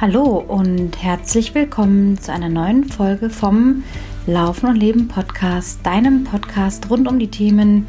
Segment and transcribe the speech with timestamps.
[0.00, 3.84] Hallo und herzlich willkommen zu einer neuen Folge vom
[4.26, 7.86] Laufen und Leben Podcast, deinem Podcast rund um die Themen,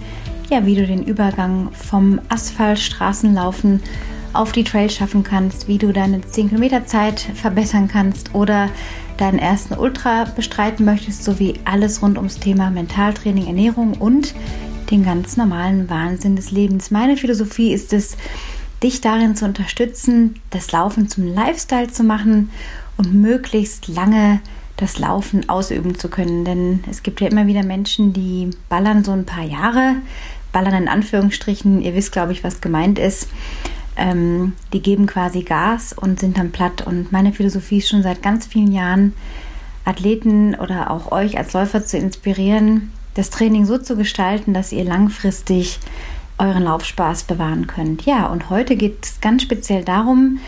[0.50, 3.82] ja, wie du den Übergang vom Asphaltstraßenlaufen
[4.34, 8.70] auf die Trail schaffen kannst, wie du deine 10 Kilometer Zeit verbessern kannst oder
[9.16, 14.36] deinen ersten Ultra bestreiten möchtest, sowie alles rund ums Thema Mentaltraining, Ernährung und
[14.92, 16.92] den ganz normalen Wahnsinn des Lebens.
[16.92, 18.18] Meine Philosophie ist es,
[18.84, 22.50] dich darin zu unterstützen, das Laufen zum Lifestyle zu machen
[22.98, 24.42] und möglichst lange
[24.78, 26.44] das Laufen ausüben zu können.
[26.44, 29.98] Denn es gibt ja immer wieder Menschen, die ballern so ein paar Jahre,
[30.52, 33.30] ballern in Anführungsstrichen, ihr wisst, glaube ich, was gemeint ist.
[33.98, 36.86] Ähm, die geben quasi Gas und sind dann platt.
[36.86, 39.14] Und meine Philosophie ist schon seit ganz vielen Jahren,
[39.86, 44.84] Athleten oder auch euch als Läufer zu inspirieren, das Training so zu gestalten, dass ihr
[44.84, 45.80] langfristig
[46.42, 48.06] euren Laufspaß bewahren könnt.
[48.06, 50.40] Ja, und heute geht es ganz speziell darum,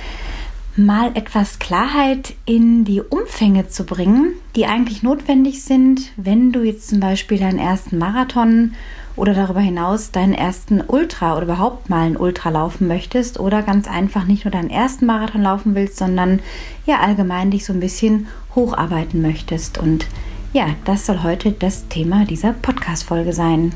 [0.75, 6.89] mal etwas Klarheit in die Umfänge zu bringen, die eigentlich notwendig sind, wenn du jetzt
[6.89, 8.73] zum Beispiel deinen ersten Marathon
[9.15, 13.87] oder darüber hinaus deinen ersten Ultra oder überhaupt mal einen Ultra laufen möchtest oder ganz
[13.87, 16.39] einfach nicht nur deinen ersten Marathon laufen willst, sondern
[16.87, 19.77] ja allgemein dich so ein bisschen hocharbeiten möchtest.
[19.77, 20.07] Und
[20.53, 23.73] ja, das soll heute das Thema dieser Podcast-Folge sein.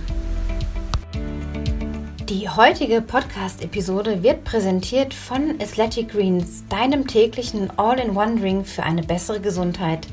[2.29, 10.07] Die heutige Podcast-Episode wird präsentiert von Athletic Greens, deinem täglichen All-in-One-Drink für eine bessere Gesundheit.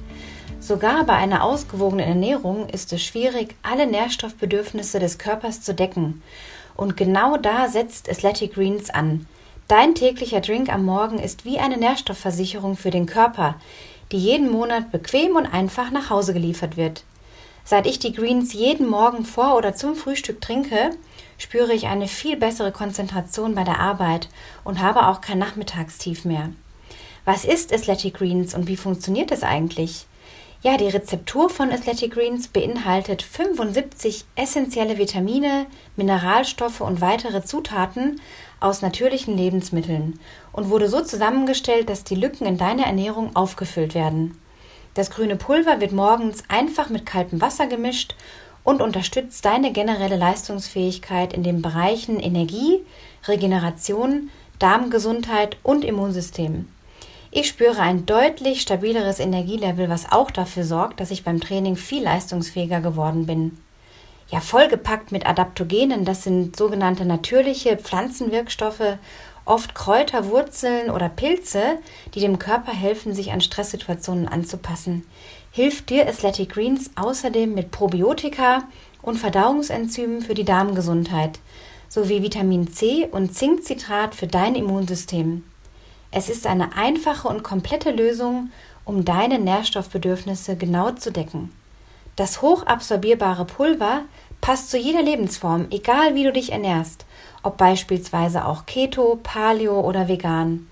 [0.61, 6.23] Sogar bei einer ausgewogenen Ernährung ist es schwierig, alle Nährstoffbedürfnisse des Körpers zu decken.
[6.77, 9.27] Und genau da setzt Athletic Greens an.
[9.67, 13.57] Dein täglicher Drink am Morgen ist wie eine Nährstoffversicherung für den Körper,
[14.13, 17.03] die jeden Monat bequem und einfach nach Hause geliefert wird.
[17.65, 20.91] Seit ich die Greens jeden Morgen vor oder zum Frühstück trinke,
[21.39, 24.29] spüre ich eine viel bessere Konzentration bei der Arbeit
[24.65, 26.51] und habe auch kein Nachmittagstief mehr.
[27.25, 30.07] Was ist Athletic Greens und wie funktioniert es eigentlich?
[30.63, 35.67] Ja, die Rezeptur von Athletic Greens beinhaltet 75 essentielle Vitamine,
[35.97, 38.21] Mineralstoffe und weitere Zutaten
[38.61, 40.19] aus natürlichen Lebensmitteln
[40.53, 44.39] und wurde so zusammengestellt, dass die Lücken in deiner Ernährung aufgefüllt werden.
[44.95, 48.15] Das grüne Pulver wird morgens einfach mit kaltem Wasser gemischt
[48.65, 52.81] und unterstützt deine generelle Leistungsfähigkeit in den Bereichen Energie,
[53.29, 56.67] Regeneration, Darmgesundheit und Immunsystem.
[57.31, 62.03] Ich spüre ein deutlich stabileres Energielevel, was auch dafür sorgt, dass ich beim Training viel
[62.03, 63.59] leistungsfähiger geworden bin.
[64.29, 68.99] Ja, vollgepackt mit Adaptogenen, das sind sogenannte natürliche Pflanzenwirkstoffe,
[69.45, 71.79] oft Kräuter, Wurzeln oder Pilze,
[72.15, 75.05] die dem Körper helfen, sich an Stresssituationen anzupassen
[75.55, 78.65] hilft dir Athletic Greens außerdem mit Probiotika
[79.03, 81.39] und Verdauungsenzymen für die Darmgesundheit
[81.89, 85.45] sowie Vitamin C und Zinkcitrat für dein Immunsystem.
[86.11, 88.51] Es ist eine einfache und komplette Lösung,
[88.85, 91.53] um deine Nährstoffbedürfnisse genau zu decken.
[92.17, 94.03] Das hochabsorbierbare Pulver
[94.41, 97.07] passt zu jeder Lebensform, egal wie du dich ernährst,
[97.45, 100.67] ob beispielsweise auch Keto, Paleo oder vegan.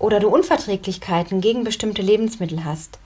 [0.00, 2.98] Oder du Unverträglichkeiten gegen bestimmte Lebensmittel hast.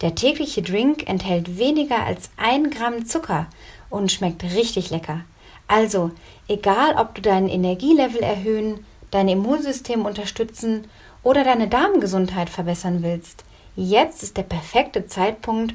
[0.00, 3.46] Der tägliche Drink enthält weniger als ein Gramm Zucker
[3.90, 5.20] und schmeckt richtig lecker.
[5.68, 6.10] Also,
[6.48, 10.86] egal ob du dein Energielevel erhöhen, dein Immunsystem unterstützen
[11.22, 13.44] oder deine Darmgesundheit verbessern willst,
[13.76, 15.74] jetzt ist der perfekte Zeitpunkt,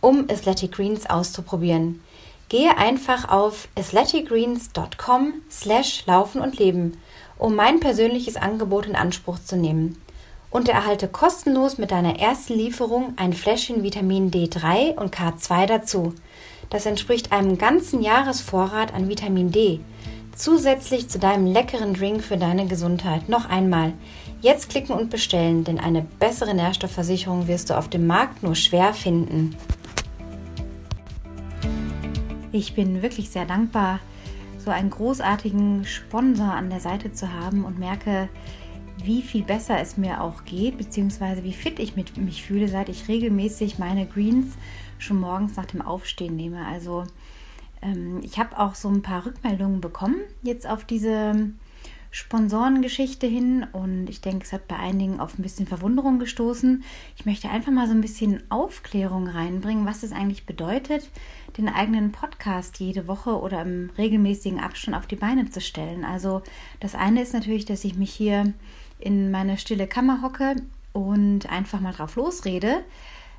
[0.00, 2.00] um Athletic Greens auszuprobieren.
[2.48, 7.00] Gehe einfach auf athleticgreens.com slash laufen und leben,
[7.38, 10.00] um mein persönliches Angebot in Anspruch zu nehmen
[10.54, 16.14] und erhalte kostenlos mit deiner ersten Lieferung ein Fläschchen Vitamin D3 und K2 dazu.
[16.70, 19.80] Das entspricht einem ganzen Jahresvorrat an Vitamin D.
[20.36, 23.28] Zusätzlich zu deinem leckeren Drink für deine Gesundheit.
[23.28, 23.94] Noch einmal,
[24.42, 28.94] jetzt klicken und bestellen, denn eine bessere Nährstoffversicherung wirst du auf dem Markt nur schwer
[28.94, 29.56] finden.
[32.52, 33.98] Ich bin wirklich sehr dankbar,
[34.64, 38.28] so einen großartigen Sponsor an der Seite zu haben und merke,
[39.02, 42.88] wie viel besser es mir auch geht, beziehungsweise wie fit ich mit mich fühle, seit
[42.88, 44.56] ich regelmäßig meine Greens
[44.98, 46.66] schon morgens nach dem Aufstehen nehme.
[46.66, 47.04] Also
[47.82, 51.52] ähm, ich habe auch so ein paar Rückmeldungen bekommen jetzt auf diese
[52.14, 56.84] Sponsorengeschichte hin und ich denke, es hat bei einigen auf ein bisschen Verwunderung gestoßen.
[57.16, 61.10] Ich möchte einfach mal so ein bisschen Aufklärung reinbringen, was es eigentlich bedeutet,
[61.58, 66.04] den eigenen Podcast jede Woche oder im regelmäßigen Abstand auf die Beine zu stellen.
[66.04, 66.42] Also
[66.78, 68.54] das eine ist natürlich, dass ich mich hier
[69.04, 70.56] in meine stille Kammer hocke
[70.92, 72.82] und einfach mal drauf losrede.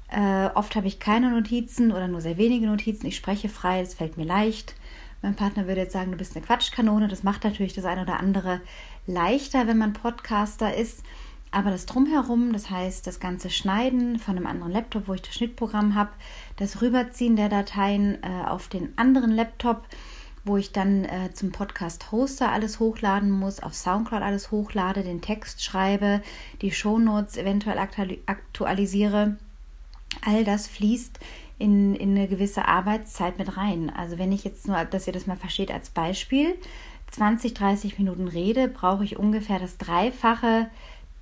[0.10, 3.08] Äh, oft habe ich keine Notizen oder nur sehr wenige Notizen.
[3.08, 4.76] Ich spreche frei, es fällt mir leicht.
[5.24, 7.08] Mein Partner würde jetzt sagen, du bist eine Quatschkanone.
[7.08, 8.62] Das macht natürlich das eine oder andere
[9.08, 11.04] leichter, wenn man Podcaster ist.
[11.50, 15.34] Aber das Drumherum, das heißt das ganze Schneiden von einem anderen Laptop, wo ich das
[15.34, 16.12] Schnittprogramm habe,
[16.58, 19.84] das Rüberziehen der Dateien äh, auf den anderen Laptop,
[20.46, 25.64] wo ich dann äh, zum Podcast-Hoster alles hochladen muss, auf Soundcloud alles hochlade, den Text
[25.64, 26.22] schreibe,
[26.62, 29.38] die Shownotes eventuell aktualisiere.
[30.24, 31.20] All das fließt
[31.58, 33.90] in, in eine gewisse Arbeitszeit mit rein.
[33.90, 36.56] Also wenn ich jetzt nur, dass ihr das mal versteht als Beispiel,
[37.12, 40.70] 20, 30 Minuten rede, brauche ich ungefähr das Dreifache,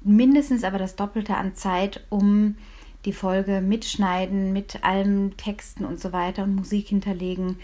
[0.02, 2.58] mindestens aber das Doppelte an Zeit, um
[3.06, 7.58] die Folge mitschneiden, mit allem Texten und so weiter und Musik hinterlegen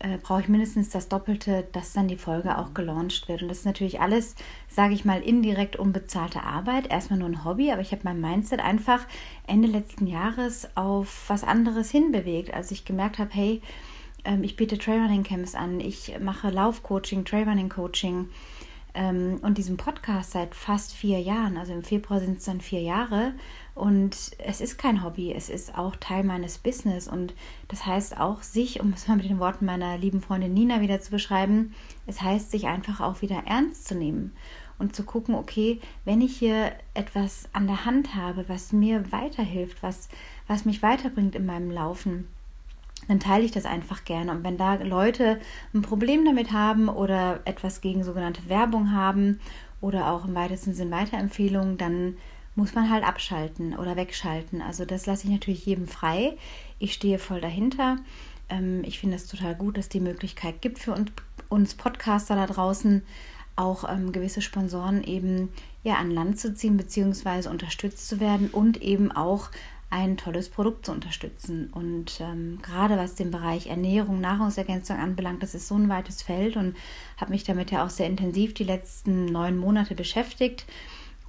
[0.00, 3.42] äh, brauche ich mindestens das Doppelte, dass dann die Folge auch gelauncht wird.
[3.42, 4.34] Und das ist natürlich alles,
[4.68, 6.90] sage ich mal, indirekt unbezahlte Arbeit.
[6.90, 9.06] Erstmal nur ein Hobby, aber ich habe mein Mindset einfach
[9.46, 13.62] Ende letzten Jahres auf was anderes hinbewegt, als ich gemerkt habe, hey,
[14.24, 18.30] ähm, ich biete Trailrunning Camps an, ich mache Laufcoaching, Trailrunning Coaching
[18.94, 21.56] ähm, und diesen Podcast seit fast vier Jahren.
[21.56, 23.34] Also im Februar sind es dann vier Jahre.
[23.74, 27.08] Und es ist kein Hobby, es ist auch Teil meines Business.
[27.08, 27.34] Und
[27.68, 31.00] das heißt auch, sich, um es mal mit den Worten meiner lieben Freundin Nina wieder
[31.00, 31.74] zu beschreiben,
[32.06, 34.32] es heißt, sich einfach auch wieder ernst zu nehmen
[34.78, 39.82] und zu gucken, okay, wenn ich hier etwas an der Hand habe, was mir weiterhilft,
[39.82, 40.08] was,
[40.46, 42.26] was mich weiterbringt in meinem Laufen,
[43.06, 44.32] dann teile ich das einfach gerne.
[44.32, 45.40] Und wenn da Leute
[45.74, 49.40] ein Problem damit haben oder etwas gegen sogenannte Werbung haben
[49.80, 52.16] oder auch im weitesten Sinn Weiterempfehlungen, dann
[52.54, 54.60] muss man halt abschalten oder wegschalten.
[54.62, 56.36] Also das lasse ich natürlich jedem frei.
[56.78, 57.98] Ich stehe voll dahinter.
[58.48, 60.94] Ähm, ich finde es total gut, dass die Möglichkeit gibt für
[61.48, 63.02] uns, Podcaster da draußen
[63.56, 65.50] auch ähm, gewisse Sponsoren eben
[65.82, 67.48] ja an Land zu ziehen bzw.
[67.48, 69.50] unterstützt zu werden und eben auch
[69.90, 71.68] ein tolles Produkt zu unterstützen.
[71.72, 76.56] Und ähm, gerade was den Bereich Ernährung, Nahrungsergänzung anbelangt, das ist so ein weites Feld
[76.56, 76.76] und
[77.16, 80.64] habe mich damit ja auch sehr intensiv die letzten neun Monate beschäftigt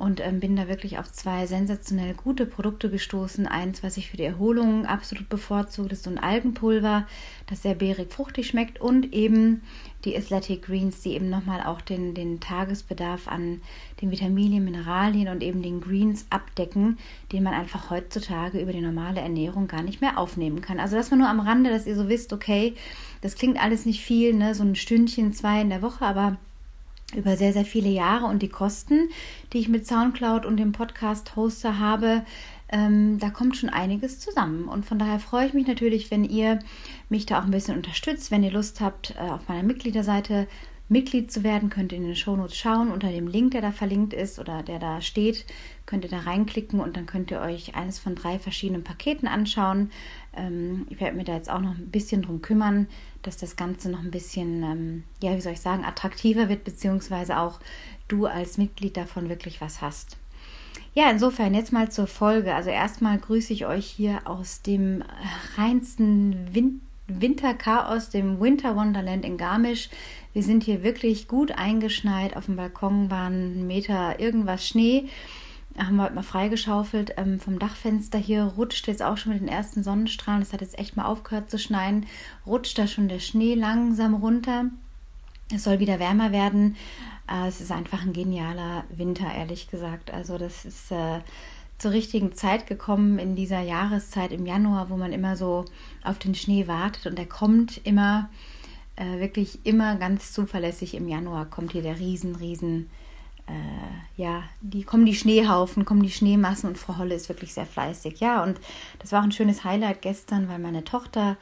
[0.02, 3.46] und ähm, bin da wirklich auf zwei sensationell gute Produkte gestoßen.
[3.46, 7.06] Eins, was ich für die Erholung absolut bevorzuge, das ist so ein Algenpulver,
[7.46, 9.62] das sehr beerig fruchtig schmeckt und eben
[10.04, 13.62] die Athletic Greens, die eben nochmal auch den, den Tagesbedarf an
[14.02, 16.98] den Vitaminen, Mineralien und eben den Greens abdecken,
[17.32, 20.80] den man einfach heutzutage über die normale Ernährung gar nicht mehr aufnehmen kann.
[20.80, 22.74] Also das war nur am Rande, dass ihr so wisst, okay,
[23.22, 26.38] das klingt alles nicht viel, ne, so ein Stündchen, zwei in der Woche, aber
[27.16, 29.10] über sehr, sehr viele Jahre und die Kosten,
[29.54, 32.24] die ich mit Soundcloud und dem Podcast-Hoster habe,
[32.72, 34.66] ähm, da kommt schon einiges zusammen.
[34.66, 36.60] Und von daher freue ich mich natürlich, wenn ihr
[37.10, 38.32] mich da auch ein bisschen unterstützt.
[38.32, 40.48] Wenn ihr Lust habt, äh, auf meiner Mitgliederseite
[40.92, 42.92] Mitglied zu werden, könnt ihr in den Shownotes schauen.
[42.92, 45.46] Unter dem Link, der da verlinkt ist oder der da steht,
[45.86, 49.90] könnt ihr da reinklicken und dann könnt ihr euch eines von drei verschiedenen Paketen anschauen.
[50.36, 52.88] Ähm, ich werde mir da jetzt auch noch ein bisschen drum kümmern,
[53.22, 57.40] dass das Ganze noch ein bisschen, ähm, ja, wie soll ich sagen, attraktiver wird, beziehungsweise
[57.40, 57.62] auch
[58.10, 60.18] du als Mitglied davon wirklich was hast.
[60.94, 62.54] Ja, insofern jetzt mal zur Folge.
[62.54, 65.06] Also erstmal grüße ich euch hier aus dem
[65.56, 66.82] reinsten Wind
[67.20, 69.90] Winterchaos, dem Winter Wonderland in Garmisch.
[70.34, 72.38] Wir sind hier wirklich gut eingeschneit.
[72.38, 75.10] Auf dem Balkon waren Meter irgendwas Schnee.
[75.78, 77.16] Haben wir heute mal freigeschaufelt.
[77.18, 80.42] Ähm, vom Dachfenster hier rutscht jetzt auch schon mit den ersten Sonnenstrahlen.
[80.42, 82.06] Es hat jetzt echt mal aufgehört zu schneien.
[82.46, 84.66] Rutscht da schon der Schnee langsam runter.
[85.54, 86.78] Es soll wieder wärmer werden.
[87.30, 90.12] Äh, es ist einfach ein genialer Winter, ehrlich gesagt.
[90.12, 91.20] Also das ist äh,
[91.82, 95.66] zur richtigen Zeit gekommen in dieser Jahreszeit im Januar, wo man immer so
[96.04, 98.30] auf den Schnee wartet und der kommt immer
[98.96, 102.90] äh, wirklich immer ganz zuverlässig im Januar kommt hier der riesen, riesen,
[103.48, 107.66] äh, ja, die kommen die Schneehaufen, kommen die Schneemassen und Frau Holle ist wirklich sehr
[107.66, 108.20] fleißig.
[108.20, 108.60] Ja, und
[109.00, 111.38] das war auch ein schönes Highlight gestern, weil meine Tochter,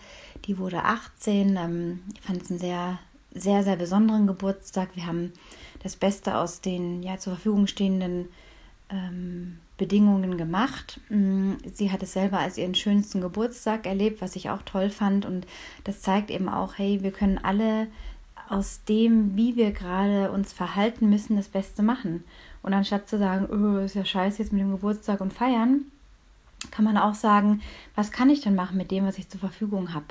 [0.46, 3.00] die wurde 18, ähm, ich fand es einen sehr,
[3.34, 4.90] sehr, sehr besonderen Geburtstag.
[4.96, 5.34] Wir haben
[5.84, 8.30] das Beste aus den ja zur Verfügung stehenden
[8.90, 11.00] ähm, Bedingungen gemacht.
[11.10, 15.26] Mm, sie hat es selber als ihren schönsten Geburtstag erlebt, was ich auch toll fand.
[15.26, 15.48] Und
[15.84, 17.88] das zeigt eben auch, hey, wir können alle
[18.50, 22.24] aus dem, wie wir gerade uns verhalten müssen, das Beste machen.
[22.62, 25.86] Und anstatt zu sagen, oh, ist ja scheiße jetzt mit dem Geburtstag und feiern,
[26.72, 27.62] kann man auch sagen,
[27.96, 30.08] was kann ich denn machen mit dem, was ich zur Verfügung habe?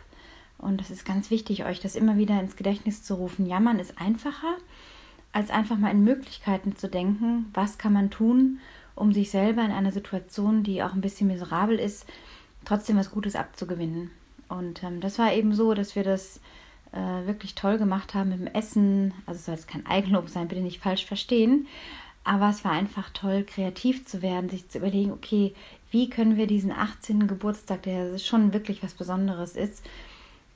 [0.56, 3.46] Und das ist ganz wichtig, euch das immer wieder ins Gedächtnis zu rufen.
[3.46, 4.56] Jammern ist einfacher,
[5.32, 8.60] als einfach mal in Möglichkeiten zu denken, was kann man tun,
[8.94, 12.06] um sich selber in einer Situation, die auch ein bisschen miserabel ist,
[12.64, 14.10] trotzdem was Gutes abzugewinnen.
[14.48, 16.40] Und ähm, das war eben so, dass wir das
[16.92, 19.14] äh, wirklich toll gemacht haben mit dem Essen.
[19.26, 21.66] Also es soll jetzt kein Eigenlob sein, bitte nicht falsch verstehen.
[22.24, 25.54] Aber es war einfach toll, kreativ zu werden, sich zu überlegen, okay,
[25.90, 27.26] wie können wir diesen 18.
[27.26, 29.84] Geburtstag, der schon wirklich was Besonderes ist,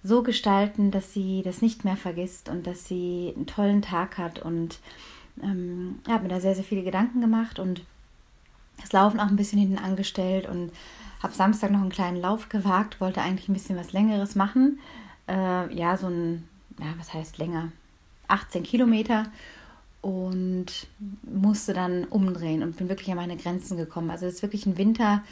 [0.03, 4.41] so gestalten, dass sie das nicht mehr vergisst und dass sie einen tollen Tag hat.
[4.41, 4.81] Und
[5.43, 7.83] ähm, habe mir da sehr, sehr viele Gedanken gemacht und
[8.81, 10.73] das Laufen auch ein bisschen hinten angestellt und
[11.23, 14.81] habe Samstag noch einen kleinen Lauf gewagt, wollte eigentlich ein bisschen was Längeres machen.
[15.29, 16.49] Äh, ja, so ein,
[16.81, 17.71] ja, was heißt länger?
[18.29, 19.27] 18 Kilometer
[20.01, 20.89] und
[21.23, 24.11] musste dann umdrehen und bin wirklich an meine Grenzen gekommen.
[24.11, 25.23] Also es ist wirklich ein Winter,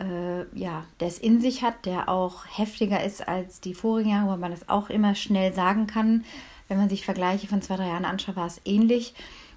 [0.00, 4.32] äh, ja, der es in sich hat, der auch heftiger ist als die vorigen Jahre,
[4.32, 6.24] wo man das auch immer schnell sagen kann.
[6.68, 9.14] Wenn man sich Vergleiche von zwei, drei Jahren anschaut, war es ähnlich.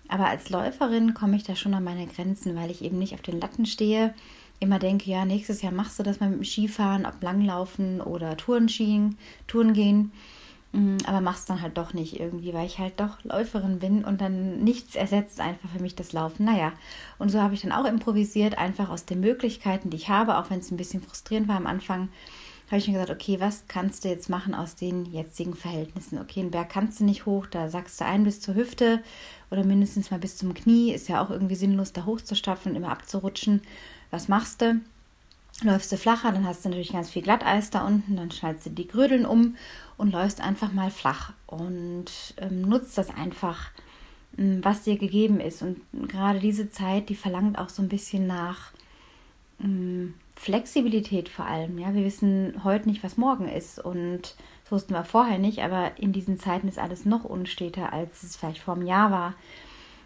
[0.08, 3.22] Aber als Läuferin komme ich da schon an meine Grenzen, weil ich eben nicht auf
[3.22, 4.14] den Latten stehe.
[4.60, 8.38] Immer denke, ja, nächstes Jahr machst du das mal mit dem Skifahren, ob Langlaufen oder
[8.38, 8.68] Touren
[9.48, 10.12] Touren gehen.
[10.74, 14.22] Mm, aber mach's dann halt doch nicht irgendwie, weil ich halt doch Läuferin bin und
[14.22, 16.46] dann nichts ersetzt einfach für mich das Laufen.
[16.46, 16.74] Naja,
[17.20, 20.50] und so habe ich dann auch improvisiert, einfach aus den Möglichkeiten, die ich habe, auch
[20.50, 22.10] wenn es ein bisschen frustrierend war am Anfang,
[22.68, 26.18] habe ich mir gesagt, okay, was kannst du jetzt machen aus den jetzigen Verhältnissen?
[26.18, 29.04] Okay, einen Berg kannst du nicht hoch, da sagst du ein bis zur Hüfte
[29.52, 30.92] oder mindestens mal bis zum Knie.
[30.92, 33.62] Ist ja auch irgendwie sinnlos, da hochzustapfen und immer abzurutschen.
[34.10, 34.82] Was machst du?
[35.62, 38.70] Läufst du flacher, dann hast du natürlich ganz viel Glatteis da unten, dann schaltest du
[38.72, 39.56] die Grödeln um
[39.98, 42.06] und läufst einfach mal flach und
[42.38, 43.70] ähm, nutzt das einfach,
[44.38, 45.62] ähm, was dir gegeben ist.
[45.62, 45.80] Und
[46.10, 48.72] gerade diese Zeit, die verlangt auch so ein bisschen nach
[49.62, 51.78] ähm, Flexibilität vor allem.
[51.78, 55.92] Ja, wir wissen heute nicht, was morgen ist und das wussten wir vorher nicht, aber
[55.98, 59.34] in diesen Zeiten ist alles noch unsteter, als es vielleicht vor einem Jahr war,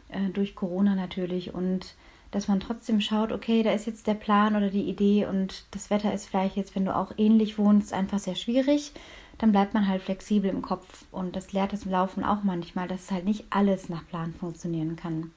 [0.09, 1.95] äh, durch Corona natürlich und
[2.31, 5.89] dass man trotzdem schaut, okay, da ist jetzt der Plan oder die Idee und das
[5.89, 8.91] Wetter ist vielleicht jetzt, wenn du auch ähnlich wohnst, einfach sehr schwierig,
[9.37, 13.11] dann bleibt man halt flexibel im Kopf und das lehrt das Laufen auch manchmal, dass
[13.11, 15.31] halt nicht alles nach Plan funktionieren kann.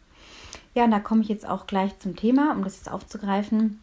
[0.74, 3.80] Ja, und da komme ich jetzt auch gleich zum Thema, um das jetzt aufzugreifen.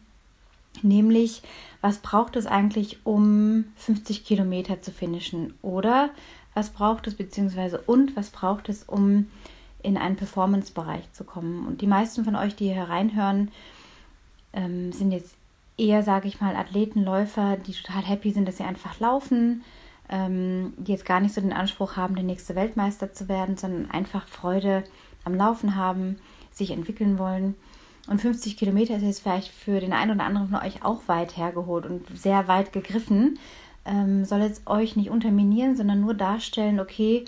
[0.82, 1.42] Nämlich,
[1.80, 5.54] was braucht es eigentlich, um 50 Kilometer zu finishen?
[5.62, 6.10] Oder
[6.54, 9.28] was braucht es, beziehungsweise und was braucht es, um
[9.82, 11.66] in einen Performance-Bereich zu kommen?
[11.66, 13.50] Und die meisten von euch, die hier reinhören,
[14.52, 15.34] ähm, sind jetzt
[15.76, 19.62] eher, sage ich mal, Athletenläufer, die total happy sind, dass sie einfach laufen,
[20.08, 23.90] ähm, die jetzt gar nicht so den Anspruch haben, der nächste Weltmeister zu werden, sondern
[23.90, 24.84] einfach Freude
[25.24, 26.16] am Laufen haben,
[26.50, 27.54] sich entwickeln wollen.
[28.08, 31.36] Und 50 Kilometer ist jetzt vielleicht für den einen oder anderen von euch auch weit
[31.36, 33.38] hergeholt und sehr weit gegriffen.
[33.84, 37.26] Ähm, soll jetzt euch nicht unterminieren, sondern nur darstellen, okay,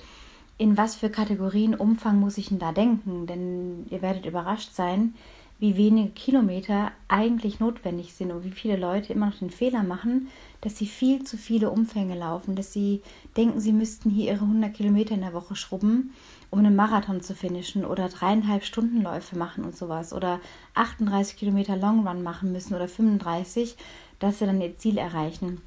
[0.61, 3.27] in was für Kategorien Umfang muss ich denn da denken?
[3.27, 5.15] Denn ihr werdet überrascht sein,
[5.59, 10.29] wie wenige Kilometer eigentlich notwendig sind und wie viele Leute immer noch den Fehler machen,
[10.61, 13.03] dass sie viel zu viele Umfänge laufen, dass sie
[13.37, 16.13] denken, sie müssten hier ihre 100 Kilometer in der Woche schrubben
[16.51, 20.41] um einen Marathon zu finishen oder dreieinhalb Stundenläufe machen und sowas oder
[20.75, 23.77] 38 Kilometer Long Run machen müssen oder 35,
[24.19, 25.63] dass sie dann ihr Ziel erreichen.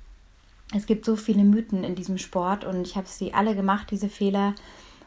[0.75, 4.09] Es gibt so viele Mythen in diesem Sport und ich habe sie alle gemacht, diese
[4.09, 4.55] Fehler,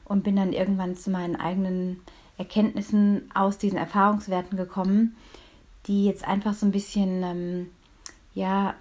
[0.06, 2.00] und bin dann irgendwann zu meinen eigenen
[2.38, 5.16] Erkenntnissen aus diesen Erfahrungswerten gekommen,
[5.86, 7.66] die jetzt einfach so ein bisschen, ähm,
[8.34, 8.74] ja,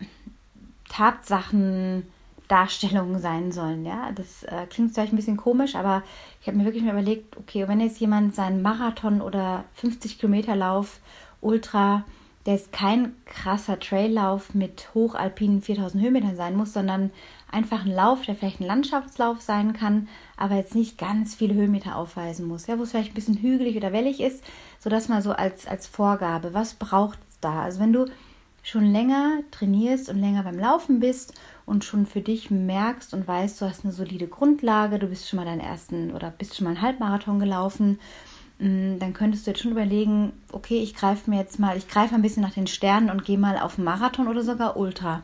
[0.90, 2.04] Tatsachen
[2.48, 3.86] Darstellungen sein sollen.
[3.86, 6.04] Ja, das äh, klingt vielleicht ein bisschen komisch, aber
[6.42, 10.56] ich habe mir wirklich mal überlegt, okay, wenn jetzt jemand seinen Marathon oder 50 Kilometer
[10.56, 11.00] Lauf
[11.42, 12.04] Ultra,
[12.46, 17.12] der ist kein krasser Traillauf mit hochalpinen 4000 Höhenmetern sein muss, sondern
[17.52, 21.96] einfach ein Lauf, der vielleicht ein Landschaftslauf sein kann, aber jetzt nicht ganz viele Höhenmeter
[21.96, 24.44] aufweisen muss, ja, wo es vielleicht ein bisschen hügelig oder wellig ist,
[24.80, 27.64] sodass man so als, als Vorgabe, was braucht es da?
[27.64, 28.06] Also wenn du
[28.62, 31.34] schon länger trainierst und länger beim Laufen bist
[31.66, 35.38] und schon für dich merkst und weißt, du hast eine solide Grundlage, du bist schon
[35.38, 38.00] mal deinen ersten oder bist schon mal einen Halbmarathon gelaufen,
[38.58, 42.22] dann könntest du jetzt schon überlegen, okay, ich greife mir jetzt mal, ich greife ein
[42.22, 45.24] bisschen nach den Sternen und gehe mal auf Marathon oder sogar Ultra.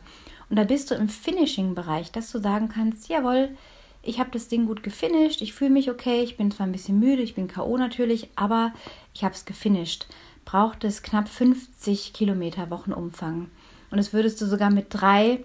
[0.50, 3.56] Und da bist du im Finishing-Bereich, dass du sagen kannst, jawohl,
[4.02, 6.98] ich habe das Ding gut gefinisht, ich fühle mich okay, ich bin zwar ein bisschen
[6.98, 7.78] müde, ich bin K.O.
[7.78, 8.72] natürlich, aber
[9.14, 10.06] ich habe es gefinisht.
[10.44, 13.48] Braucht es knapp 50 Kilometer Wochenumfang.
[13.90, 15.42] Und das würdest du sogar mit drei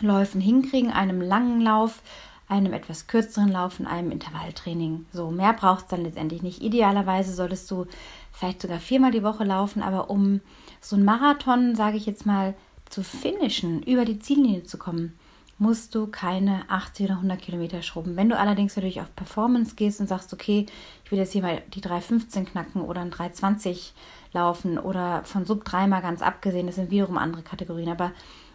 [0.00, 2.02] Läufen hinkriegen, einem langen Lauf,
[2.52, 5.06] einem etwas kürzeren Lauf und einem Intervalltraining.
[5.12, 6.62] So, mehr braucht es dann letztendlich nicht.
[6.62, 7.86] Idealerweise solltest du
[8.30, 10.40] vielleicht sogar viermal die Woche laufen, aber um
[10.80, 12.54] so ein Marathon, sage ich jetzt mal,
[12.88, 15.18] zu finishen, über die Ziellinie zu kommen,
[15.58, 18.16] musst du keine 80 oder 100 Kilometer schrubben.
[18.16, 20.66] Wenn du allerdings natürlich auf Performance gehst und sagst, okay,
[21.04, 23.92] ich will jetzt hier mal die 3,15 knacken oder ein 3,20
[24.32, 28.12] laufen oder von Sub 3 mal ganz abgesehen, das sind wiederum andere Kategorien, aber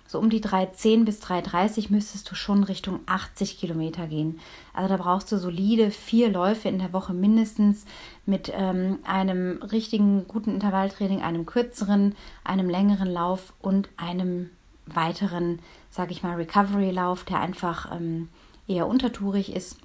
[0.08, 4.40] so um die 3,10 bis 3,30 müsstest du schon Richtung 80 Kilometer gehen.
[4.74, 7.86] Also da brauchst du solide vier Läufe in der Woche mindestens
[8.26, 14.50] mit ähm, einem richtigen guten Intervalltraining, einem kürzeren, einem längeren Lauf und einem
[14.86, 15.60] weiteren,
[15.90, 18.30] sage ich mal, Recovery-Lauf, der einfach ähm,
[18.68, 19.78] eher untertourig ist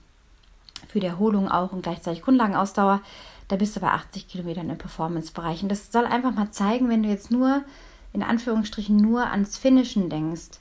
[0.88, 3.00] für die Erholung auch und gleichzeitig Grundlagenausdauer.
[3.48, 5.62] da bist du bei 80 Kilometern im Performance-Bereich.
[5.62, 7.62] Und das soll einfach mal zeigen, wenn du jetzt nur,
[8.12, 10.58] in Anführungsstrichen, nur ans Finishen denkst,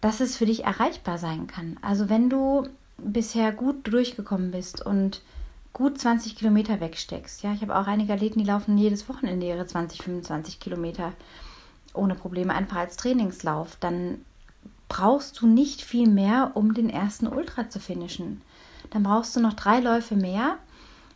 [0.00, 1.78] dass es für dich erreichbar sein kann.
[1.82, 2.68] Also wenn du
[2.98, 5.22] bisher gut durchgekommen bist und
[5.72, 7.42] gut 20 Kilometer wegsteckst.
[7.42, 11.12] Ja, ich habe auch einige Athleten, die laufen jedes Wochenende ihre 20, 25 Kilometer
[11.94, 13.76] ohne Probleme, einfach als Trainingslauf.
[13.80, 14.24] Dann
[14.88, 18.42] brauchst du nicht viel mehr, um den ersten Ultra zu finishen.
[18.90, 20.58] Dann brauchst du noch drei Läufe mehr,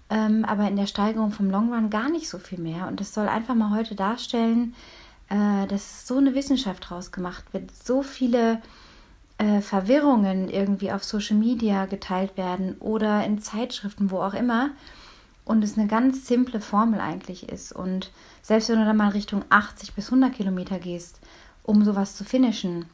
[0.08, 2.86] ähm, aber in der Steigerung vom Long Run gar nicht so viel mehr.
[2.88, 4.74] Und das soll einfach mal heute darstellen,
[5.28, 8.60] äh, dass so eine Wissenschaft draus gemacht wird, so viele
[9.38, 14.70] äh, Verwirrungen irgendwie auf Social Media geteilt werden oder in Zeitschriften, wo auch immer.
[15.44, 17.72] Und es eine ganz simple Formel eigentlich ist.
[17.72, 18.10] Und
[18.42, 21.20] selbst wenn du dann mal Richtung 80 bis 100 Kilometer gehst,
[21.62, 22.86] um sowas zu finishen,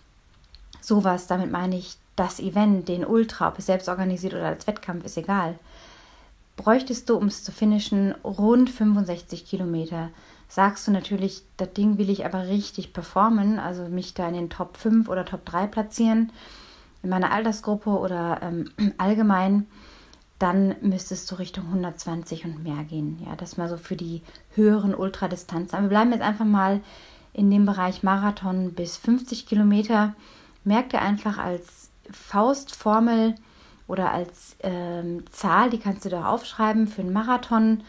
[0.80, 5.04] sowas, damit meine ich das Event, den Ultra, ob es selbst organisiert oder als Wettkampf,
[5.04, 5.58] ist egal,
[6.56, 10.10] bräuchtest du, um es zu finishen, rund 65 Kilometer
[10.52, 14.50] sagst du natürlich, das Ding will ich aber richtig performen, also mich da in den
[14.50, 16.30] Top 5 oder Top 3 platzieren,
[17.02, 19.66] in meiner Altersgruppe oder ähm, allgemein,
[20.38, 23.22] dann müsstest du Richtung 120 und mehr gehen.
[23.24, 24.20] Ja, das mal so für die
[24.54, 25.74] höheren Ultradistanzen.
[25.74, 26.82] Aber wir bleiben jetzt einfach mal
[27.32, 30.14] in dem Bereich Marathon bis 50 Kilometer.
[30.64, 33.36] Merk dir einfach als Faustformel
[33.86, 37.84] oder als ähm, Zahl, die kannst du da aufschreiben für einen Marathon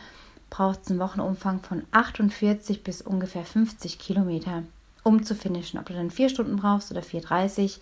[0.54, 4.62] braucht es einen Wochenumfang von 48 bis ungefähr 50 Kilometer,
[5.02, 5.80] um zu finishen.
[5.80, 7.80] Ob du dann vier Stunden brauchst oder 4,30,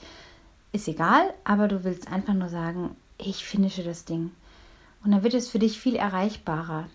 [0.72, 4.32] ist egal, aber du willst einfach nur sagen, ich finische das Ding.
[5.04, 6.86] Und dann wird es für dich viel erreichbarer.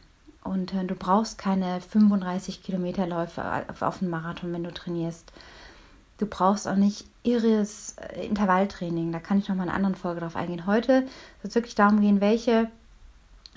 [0.42, 5.30] Und äh, du brauchst keine 35 Kilometer Läufe auf, auf einen Marathon, wenn du trainierst.
[6.16, 9.12] Du brauchst auch nicht irres äh, Intervalltraining.
[9.12, 10.66] Da kann ich noch mal in einer anderen Folge drauf eingehen.
[10.66, 11.02] Heute
[11.42, 12.70] wird es wirklich darum gehen, welche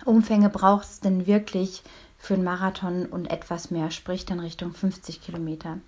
[0.04, 1.82] Umfänge braucht es denn wirklich
[2.20, 5.80] für einen Marathon und etwas mehr, sprich dann Richtung 50 Kilometer.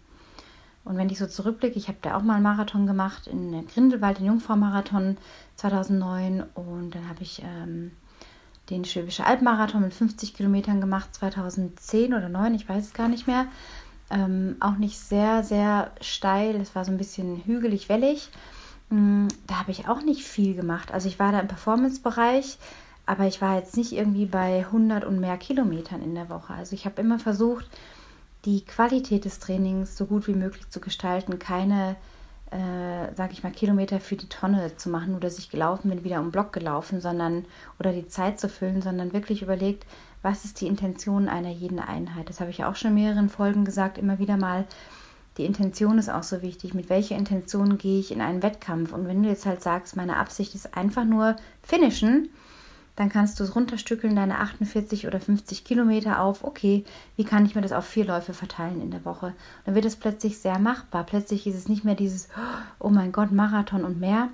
[0.84, 4.18] Und wenn ich so zurückblicke, ich habe da auch mal einen Marathon gemacht in Grindelwald,
[4.18, 5.18] den Jungfrau-Marathon
[5.56, 7.92] 2009 und dann habe ich ähm,
[8.72, 13.28] den Schwäbische Albmarathon mit 50 Kilometern gemacht 2010 oder 2009, ich weiß es gar nicht
[13.28, 13.46] mehr.
[14.10, 18.30] Ähm, auch nicht sehr, sehr steil, es war so ein bisschen hügelig, wellig.
[18.92, 20.92] Ähm, da habe ich auch nicht viel gemacht.
[20.92, 22.58] Also ich war da im Performance-Bereich,
[23.06, 26.54] aber ich war jetzt nicht irgendwie bei 100 und mehr Kilometern in der Woche.
[26.54, 27.68] Also ich habe immer versucht,
[28.46, 31.96] die Qualität des Trainings so gut wie möglich zu gestalten, keine,
[32.52, 36.20] äh, sage ich mal, Kilometer für die Tonne zu machen oder sich gelaufen bin, wieder
[36.20, 37.46] um Block gelaufen, sondern
[37.80, 39.86] oder die Zeit zu füllen, sondern wirklich überlegt,
[40.22, 42.30] was ist die Intention einer jeden Einheit.
[42.30, 44.66] Das habe ich auch schon in mehreren Folgen gesagt, immer wieder mal.
[45.38, 46.74] Die Intention ist auch so wichtig.
[46.74, 48.92] Mit welcher Intention gehe ich in einen Wettkampf?
[48.92, 52.30] Und wenn du jetzt halt sagst, meine Absicht ist einfach nur finishen,
[53.02, 56.86] dann kannst du es runterstückeln, deine 48 oder 50 Kilometer auf, okay,
[57.16, 59.34] wie kann ich mir das auf vier Läufe verteilen in der Woche?
[59.66, 61.04] Dann wird es plötzlich sehr machbar.
[61.04, 62.30] Plötzlich ist es nicht mehr dieses,
[62.78, 64.30] oh mein Gott, Marathon und mehr.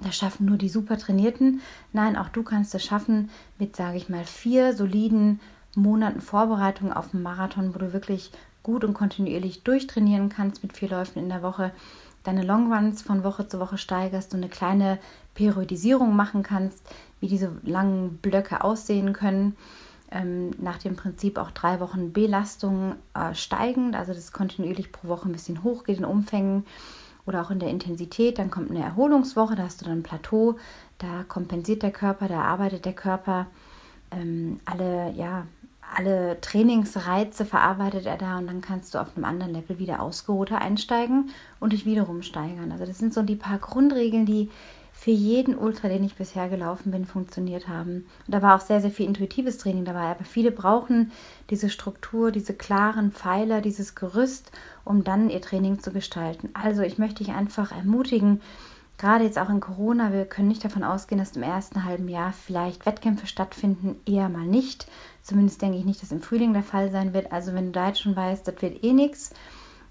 [0.00, 1.60] Das schaffen nur die super trainierten.
[1.92, 3.28] Nein, auch du kannst es schaffen
[3.58, 5.38] mit, sage ich mal, vier soliden
[5.74, 8.30] Monaten Vorbereitung auf einen Marathon, wo du wirklich
[8.62, 11.72] gut und kontinuierlich durchtrainieren kannst mit vier Läufen in der Woche
[12.24, 14.98] deine Longruns von Woche zu Woche steigerst und eine kleine
[15.34, 16.82] Periodisierung machen kannst,
[17.20, 19.56] wie diese langen Blöcke aussehen können.
[20.10, 25.28] Ähm, nach dem Prinzip auch drei Wochen Belastung äh, steigend, also das kontinuierlich pro Woche
[25.28, 26.66] ein bisschen hochgeht in Umfängen
[27.24, 28.38] oder auch in der Intensität.
[28.38, 30.56] Dann kommt eine Erholungswoche, da hast du dann ein Plateau,
[30.98, 33.46] da kompensiert der Körper, da arbeitet der Körper.
[34.10, 35.46] Ähm, alle, ja,
[35.94, 40.60] alle Trainingsreize verarbeitet er da und dann kannst du auf einem anderen Level wieder ausgeruhter
[40.60, 42.72] einsteigen und dich wiederum steigern.
[42.72, 44.50] Also das sind so die paar Grundregeln, die
[44.92, 48.06] für jeden Ultra, den ich bisher gelaufen bin, funktioniert haben.
[48.26, 51.10] Und da war auch sehr, sehr viel intuitives Training dabei, aber viele brauchen
[51.50, 54.52] diese Struktur, diese klaren Pfeiler, dieses Gerüst,
[54.84, 56.50] um dann ihr Training zu gestalten.
[56.54, 58.40] Also ich möchte dich einfach ermutigen,
[59.02, 62.32] gerade jetzt auch in Corona, wir können nicht davon ausgehen, dass im ersten halben Jahr
[62.32, 64.86] vielleicht Wettkämpfe stattfinden, eher mal nicht.
[65.24, 67.32] Zumindest denke ich nicht, dass im Frühling der Fall sein wird.
[67.32, 69.30] Also wenn du da jetzt schon weißt, das wird eh nichts,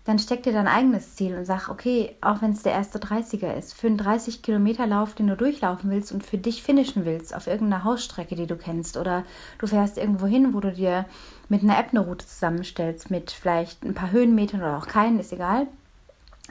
[0.06, 3.54] dann steck dir dein eigenes Ziel und sag, okay, auch wenn es der erste 30er
[3.54, 7.36] ist, für einen 30 Kilometer Lauf, den du durchlaufen willst und für dich finishen willst,
[7.36, 9.26] auf irgendeiner Hausstrecke, die du kennst, oder
[9.60, 11.06] du fährst irgendwo hin, wo du dir
[11.50, 15.34] mit einer App eine Route zusammenstellst, mit vielleicht ein paar Höhenmetern oder auch keinen, ist
[15.34, 15.68] egal.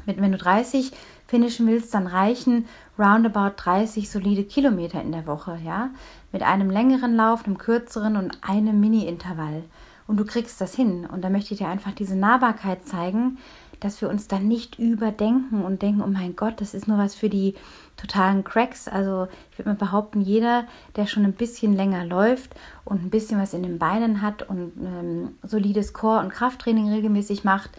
[0.06, 0.92] Wenn du 30
[1.30, 2.66] finishen willst, dann reichen
[2.98, 5.90] roundabout 30 solide Kilometer in der Woche, ja,
[6.32, 9.62] mit einem längeren Lauf, einem kürzeren und einem Mini-Intervall.
[10.08, 11.06] Und du kriegst das hin.
[11.06, 13.38] Und da möchte ich dir einfach diese Nahbarkeit zeigen,
[13.78, 17.14] dass wir uns dann nicht überdenken und denken, oh mein Gott, das ist nur was
[17.14, 17.54] für die
[17.96, 18.88] totalen Cracks.
[18.88, 20.64] Also ich würde mal behaupten, jeder,
[20.96, 24.72] der schon ein bisschen länger läuft und ein bisschen was in den Beinen hat und
[24.84, 27.70] ähm, solides Core- und Krafttraining regelmäßig macht,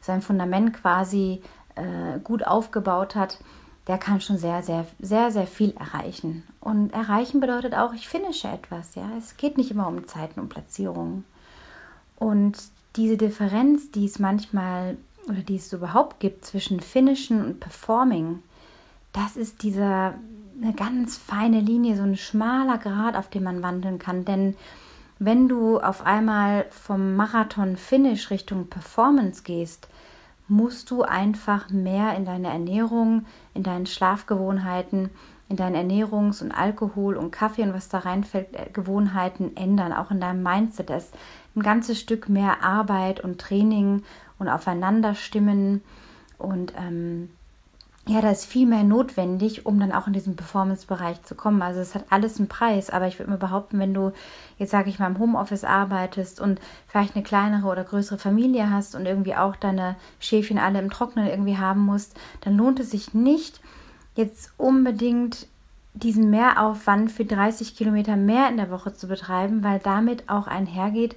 [0.00, 1.42] sein Fundament quasi
[1.74, 3.38] äh, gut aufgebaut hat,
[3.86, 6.44] der kann schon sehr, sehr, sehr, sehr viel erreichen.
[6.60, 8.94] Und erreichen bedeutet auch, ich finische etwas.
[8.94, 11.24] Ja, es geht nicht immer um Zeiten und Platzierungen.
[12.16, 12.56] Und
[12.96, 14.96] diese Differenz, die es manchmal
[15.28, 18.42] oder die es überhaupt gibt zwischen Finishen und Performing,
[19.12, 20.14] das ist dieser
[20.62, 24.24] eine ganz feine Linie, so ein schmaler Grad, auf dem man wandeln kann.
[24.24, 24.56] Denn
[25.18, 29.88] wenn du auf einmal vom Marathon-Finish Richtung Performance gehst,
[30.50, 35.10] musst du einfach mehr in deine Ernährung, in deinen Schlafgewohnheiten,
[35.48, 40.10] in deinen Ernährungs- und Alkohol- und Kaffee und was da reinfällt, äh, Gewohnheiten ändern, auch
[40.10, 40.90] in deinem Mindset.
[40.90, 41.14] Ist
[41.54, 44.02] ein ganzes Stück mehr Arbeit und Training
[44.38, 45.82] und Aufeinanderstimmen
[46.38, 47.30] und ähm,
[48.06, 51.62] ja, da ist viel mehr notwendig, um dann auch in diesen Performance-Bereich zu kommen.
[51.62, 54.12] Also es hat alles einen Preis, aber ich würde mir behaupten, wenn du
[54.58, 58.94] jetzt sage ich mal im Homeoffice arbeitest und vielleicht eine kleinere oder größere Familie hast
[58.94, 63.14] und irgendwie auch deine Schäfchen alle im Trocknen irgendwie haben musst, dann lohnt es sich
[63.14, 63.60] nicht
[64.16, 65.46] jetzt unbedingt
[65.94, 71.16] diesen Mehraufwand für 30 Kilometer mehr in der Woche zu betreiben, weil damit auch einhergeht,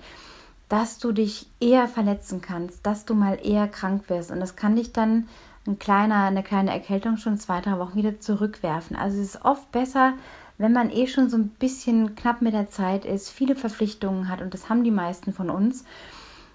[0.70, 4.76] dass du dich eher verletzen kannst, dass du mal eher krank wirst und das kann
[4.76, 5.28] dich dann
[5.66, 8.96] ein kleiner, eine kleine Erkältung schon zwei, drei Wochen wieder zurückwerfen.
[8.96, 10.14] Also es ist oft besser,
[10.58, 14.42] wenn man eh schon so ein bisschen knapp mit der Zeit ist, viele Verpflichtungen hat
[14.42, 15.84] und das haben die meisten von uns,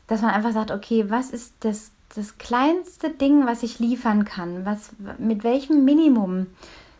[0.06, 4.64] dass man einfach sagt, okay, was ist das, das kleinste Ding, was ich liefern kann?
[4.64, 6.46] Was, mit welchem Minimum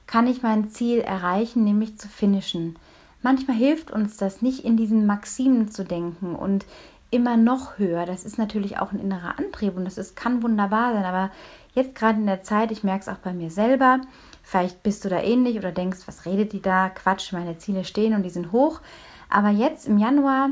[0.06, 2.76] kann ich mein Ziel erreichen, nämlich zu finishen?
[3.22, 6.66] Manchmal hilft uns das nicht, in diesen Maximen zu denken und
[7.10, 8.06] immer noch höher.
[8.06, 11.30] Das ist natürlich auch ein innerer Antrieb und das ist, kann wunderbar sein, aber
[11.74, 14.00] jetzt gerade in der Zeit, ich merke es auch bei mir selber,
[14.42, 16.88] vielleicht bist du da ähnlich oder denkst, was redet die da?
[16.88, 18.80] Quatsch, meine Ziele stehen und die sind hoch.
[19.28, 20.50] Aber jetzt im Januar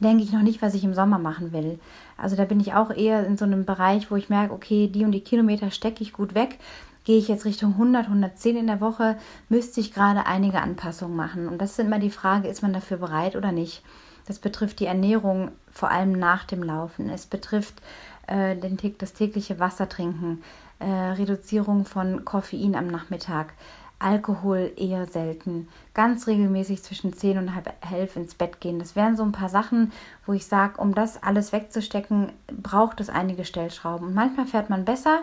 [0.00, 1.78] denke ich noch nicht, was ich im Sommer machen will.
[2.16, 5.04] Also da bin ich auch eher in so einem Bereich, wo ich merke, okay, die
[5.04, 6.58] und die Kilometer stecke ich gut weg.
[7.04, 9.18] Gehe ich jetzt Richtung 100, 110 in der Woche,
[9.50, 11.48] müsste ich gerade einige Anpassungen machen.
[11.48, 13.82] Und das ist immer die Frage, ist man dafür bereit oder nicht?
[14.26, 17.10] Das betrifft die Ernährung vor allem nach dem Laufen.
[17.10, 17.82] Es betrifft
[18.26, 20.42] äh, den, das tägliche Wasser trinken,
[20.78, 23.54] äh, Reduzierung von Koffein am Nachmittag,
[23.98, 28.78] Alkohol eher selten, ganz regelmäßig zwischen 10 und halb elf ins Bett gehen.
[28.78, 29.92] Das wären so ein paar Sachen,
[30.26, 32.32] wo ich sage, um das alles wegzustecken,
[32.62, 34.08] braucht es einige Stellschrauben.
[34.08, 35.20] Und manchmal fährt man besser,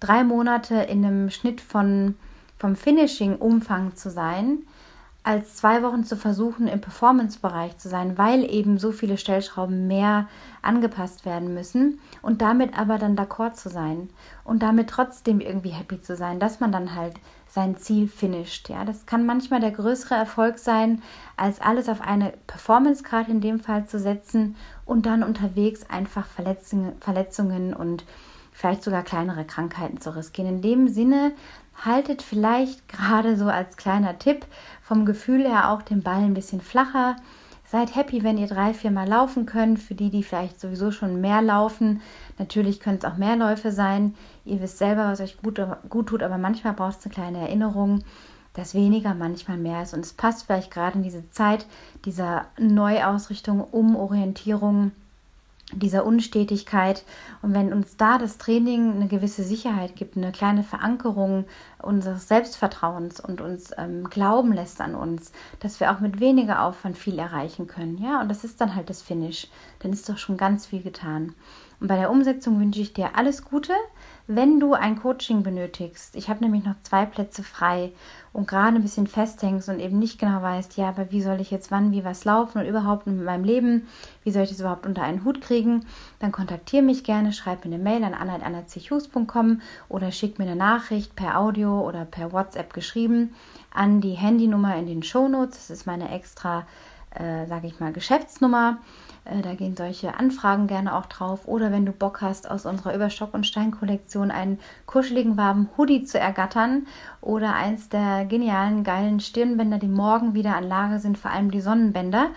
[0.00, 2.16] drei Monate in einem Schnitt von,
[2.58, 4.58] vom Finishing-Umfang zu sein,
[5.24, 10.28] als zwei Wochen zu versuchen, im Performance-Bereich zu sein, weil eben so viele Stellschrauben mehr
[10.62, 14.08] angepasst werden müssen und damit aber dann d'accord zu sein
[14.42, 17.14] und damit trotzdem irgendwie happy zu sein, dass man dann halt
[17.48, 18.68] sein Ziel finisht.
[18.68, 21.02] Ja, das kann manchmal der größere Erfolg sein,
[21.36, 24.56] als alles auf eine Performance-Karte in dem Fall zu setzen
[24.86, 28.04] und dann unterwegs einfach Verletzungen, Verletzungen und
[28.62, 30.48] vielleicht sogar kleinere Krankheiten zu riskieren.
[30.48, 31.32] In dem Sinne
[31.84, 34.46] haltet vielleicht gerade so als kleiner Tipp
[34.82, 37.16] vom Gefühl her auch den Ball ein bisschen flacher.
[37.64, 39.80] Seid happy, wenn ihr drei, vier Mal laufen könnt.
[39.80, 42.02] Für die, die vielleicht sowieso schon mehr laufen.
[42.38, 44.14] Natürlich können es auch mehr Läufe sein.
[44.44, 48.04] Ihr wisst selber, was euch gut, gut tut, aber manchmal braucht es eine kleine Erinnerung,
[48.54, 49.92] dass weniger manchmal mehr ist.
[49.92, 51.66] Und es passt vielleicht gerade in diese Zeit
[52.04, 54.92] dieser Neuausrichtung, Umorientierung
[55.72, 57.04] dieser Unstetigkeit.
[57.40, 61.44] Und wenn uns da das Training eine gewisse Sicherheit gibt, eine kleine Verankerung
[61.80, 66.96] unseres Selbstvertrauens und uns ähm, glauben lässt an uns, dass wir auch mit weniger Aufwand
[66.96, 67.98] viel erreichen können.
[67.98, 69.48] Ja, und das ist dann halt das Finish.
[69.80, 71.34] Dann ist doch schon ganz viel getan.
[71.80, 73.72] Und bei der Umsetzung wünsche ich dir alles Gute.
[74.28, 77.90] Wenn du ein Coaching benötigst, ich habe nämlich noch zwei Plätze frei
[78.32, 81.50] und gerade ein bisschen festhängst und eben nicht genau weißt, ja, aber wie soll ich
[81.50, 83.88] jetzt wann, wie was laufen und überhaupt mit meinem Leben,
[84.22, 85.86] wie soll ich das überhaupt unter einen Hut kriegen,
[86.20, 91.16] dann kontaktiere mich gerne, schreib mir eine Mail an anna.anna.chus.com oder schick mir eine Nachricht
[91.16, 93.34] per Audio oder per WhatsApp geschrieben
[93.74, 95.58] an die Handynummer in den Shownotes.
[95.58, 96.66] Das ist meine extra,
[97.10, 98.78] äh, sage ich mal, Geschäftsnummer.
[99.24, 101.46] Äh, da gehen solche Anfragen gerne auch drauf.
[101.46, 106.18] Oder wenn du Bock hast, aus unserer Überstock- und Stein-Kollektion einen kuscheligen, warmen Hoodie zu
[106.18, 106.86] ergattern
[107.20, 111.60] oder eins der genialen, geilen Stirnbänder, die morgen wieder an Lage sind, vor allem die
[111.60, 112.28] Sonnenbänder,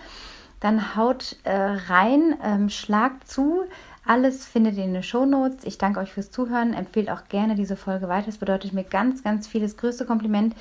[0.60, 3.64] dann haut äh, rein, ähm, schlagt zu.
[4.06, 5.64] Alles findet ihr in den Shownotes.
[5.64, 6.74] Ich danke euch fürs Zuhören.
[6.74, 8.26] Empfehlt auch gerne diese Folge weiter.
[8.26, 9.60] Das bedeutet mir ganz, ganz viel.
[9.60, 10.54] Das größte Kompliment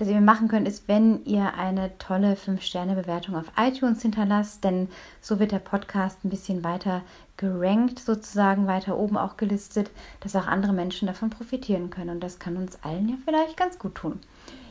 [0.00, 4.88] das ihr mir machen könnt, ist, wenn ihr eine tolle 5-Sterne-Bewertung auf iTunes hinterlasst, denn
[5.20, 7.02] so wird der Podcast ein bisschen weiter
[7.36, 12.08] gerankt, sozusagen weiter oben auch gelistet, dass auch andere Menschen davon profitieren können.
[12.08, 14.20] Und das kann uns allen ja vielleicht ganz gut tun.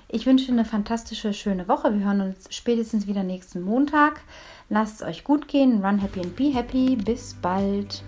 [0.08, 1.94] Ich wünsche eine fantastische, schöne Woche.
[1.94, 4.22] Wir hören uns spätestens wieder nächsten Montag.
[4.68, 5.86] Lasst es euch gut gehen.
[5.86, 6.96] Run happy and be happy.
[6.96, 8.04] Bis bald.